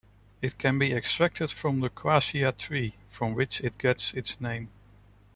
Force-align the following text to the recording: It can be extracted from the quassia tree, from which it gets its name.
It 0.41 0.57
can 0.57 0.79
be 0.79 0.93
extracted 0.93 1.51
from 1.51 1.79
the 1.81 1.89
quassia 1.91 2.53
tree, 2.57 2.95
from 3.07 3.35
which 3.35 3.61
it 3.61 3.77
gets 3.77 4.13
its 4.13 4.41
name. 4.41 4.69